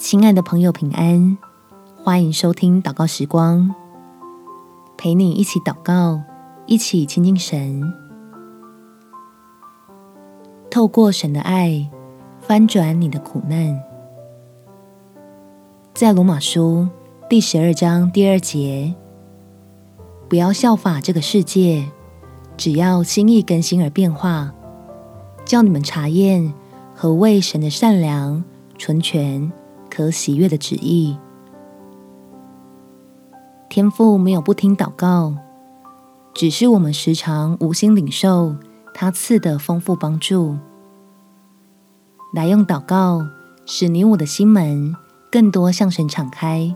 [0.00, 1.36] 亲爱的朋友，平安！
[2.02, 3.74] 欢迎收听祷告时光，
[4.96, 6.22] 陪你一起祷告，
[6.64, 7.82] 一起亲近神。
[10.70, 11.86] 透过神的爱，
[12.40, 13.78] 翻转你的苦难。
[15.92, 16.88] 在罗马书
[17.28, 18.94] 第十二章第二节，
[20.30, 21.84] 不要效法这个世界，
[22.56, 24.54] 只要心意更新而变化，
[25.44, 26.54] 叫你们查验
[26.94, 28.42] 何为神的善良、
[28.78, 29.52] 纯全。
[30.00, 31.14] 可喜悦的旨意，
[33.68, 35.34] 天父没有不听祷告，
[36.32, 38.56] 只是我们时常无心领受
[38.94, 40.56] 他赐的丰富帮助，
[42.32, 43.20] 来用祷告
[43.66, 44.96] 使你我的心门
[45.30, 46.74] 更多向神敞开，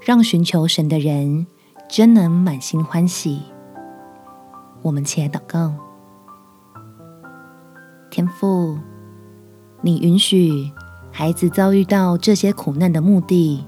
[0.00, 1.46] 让寻求神的人
[1.88, 3.40] 真能满心欢喜。
[4.82, 5.72] 我们起来祷告，
[8.10, 8.76] 天父，
[9.80, 10.72] 你允许。
[11.18, 13.64] 孩子遭遇到这些苦难的目的，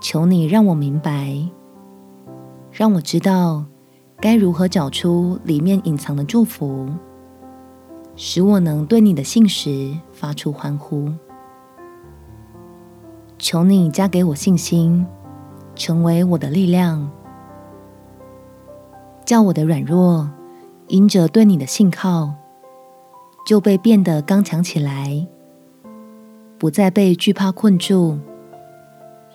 [0.00, 1.38] 求你让我明白，
[2.72, 3.62] 让我知道
[4.18, 6.88] 该如何找出里面隐藏的祝福，
[8.14, 11.12] 使我能对你的信实发出欢呼。
[13.36, 15.06] 求你加给我信心，
[15.74, 17.10] 成为我的力量，
[19.26, 20.30] 叫我的软弱
[20.86, 22.32] 因着对你的信靠，
[23.46, 25.28] 就被变得刚强起来。
[26.58, 28.18] 不再被惧怕困住，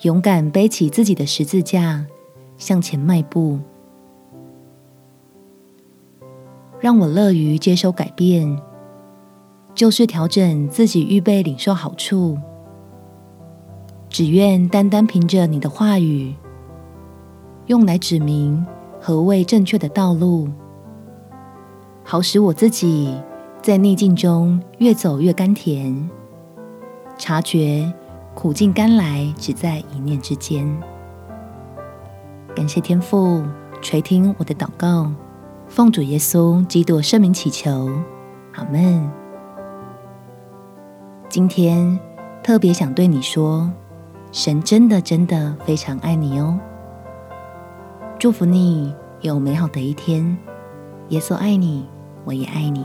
[0.02, 2.06] 勇敢背起自己的十字架，
[2.58, 3.60] 向前迈步。
[6.80, 8.60] 让我乐于接受改变，
[9.76, 12.38] 就是调整自己，预备领受好处。
[14.10, 16.34] 只愿单单凭着你的话语，
[17.68, 18.66] 用来指明
[19.00, 20.50] 何谓正确的道路，
[22.04, 23.16] 好使我自己
[23.62, 26.10] 在逆境中越走越甘甜。
[27.22, 27.88] 察觉
[28.34, 30.68] 苦尽甘来，只在一念之间。
[32.56, 33.44] 感谢天父
[33.80, 35.12] 垂听我的祷告，
[35.68, 37.92] 奉主耶稣基督圣名祈求，
[38.56, 39.08] 阿门。
[41.30, 42.00] 今天
[42.42, 43.70] 特别想对你说，
[44.32, 46.60] 神真的真的非常爱你哦。
[48.18, 50.36] 祝福你有美好的一天。
[51.10, 51.86] 耶稣爱你，
[52.26, 52.84] 我也爱你。